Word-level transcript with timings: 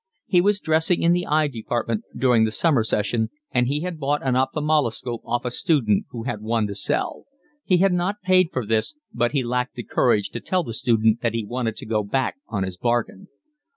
He 0.25 0.41
was 0.41 0.59
dressing 0.59 1.03
in 1.03 1.11
the 1.13 1.27
eye 1.27 1.47
department 1.47 2.05
during 2.17 2.43
the 2.43 2.49
summer 2.49 2.83
session, 2.83 3.29
and 3.51 3.67
he 3.67 3.81
had 3.81 3.99
bought 3.99 4.25
an 4.25 4.35
ophthalmoscope 4.35 5.21
off 5.23 5.45
a 5.45 5.51
student 5.51 6.07
who 6.09 6.23
had 6.23 6.41
one 6.41 6.65
to 6.65 6.73
sell. 6.73 7.25
He 7.65 7.77
had 7.77 7.93
not 7.93 8.19
paid 8.23 8.47
for 8.51 8.65
this, 8.65 8.95
but 9.13 9.33
he 9.33 9.43
lacked 9.43 9.75
the 9.75 9.83
courage 9.83 10.29
to 10.31 10.39
tell 10.39 10.63
the 10.63 10.73
student 10.73 11.21
that 11.21 11.35
he 11.35 11.45
wanted 11.45 11.75
to 11.75 11.85
go 11.85 12.01
back 12.01 12.37
on 12.47 12.63
his 12.63 12.77
bargain. 12.77 13.27